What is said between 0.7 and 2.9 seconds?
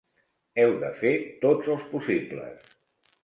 de fer tots els possibles.